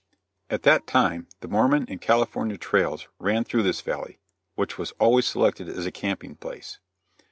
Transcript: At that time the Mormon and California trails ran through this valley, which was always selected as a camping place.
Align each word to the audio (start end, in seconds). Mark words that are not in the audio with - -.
At 0.49 0.63
that 0.63 0.87
time 0.87 1.27
the 1.41 1.47
Mormon 1.47 1.85
and 1.87 2.01
California 2.01 2.57
trails 2.57 3.07
ran 3.19 3.43
through 3.43 3.61
this 3.61 3.81
valley, 3.81 4.17
which 4.55 4.79
was 4.79 4.93
always 4.93 5.27
selected 5.27 5.69
as 5.69 5.85
a 5.85 5.91
camping 5.91 6.33
place. 6.37 6.79